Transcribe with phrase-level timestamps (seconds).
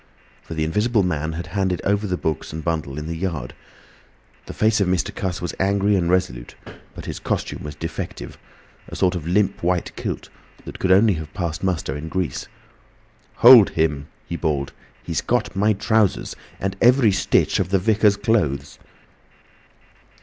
[0.41, 3.53] For the Invisible Man had handed over the books and bundle in the yard.
[4.47, 5.13] The face of Mr.
[5.13, 6.55] Cuss was angry and resolute,
[6.95, 8.39] but his costume was defective,
[8.87, 10.29] a sort of limp white kilt
[10.65, 12.47] that could only have passed muster in Greece.
[13.35, 14.73] "Hold him!" he bawled.
[15.03, 16.35] "He's got my trousers!
[16.59, 18.79] And every stitch of the Vicar's clothes!"